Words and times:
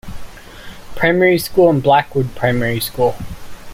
Primary 0.95 1.37
School 1.37 1.69
and 1.69 1.83
Blackwood 1.83 2.33
Primary 2.33 2.79
School. 2.79 3.15